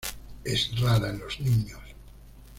Es 0.43 0.81
rara 0.81 1.11
en 1.11 1.19
los 1.19 1.39
niños. 1.41 1.79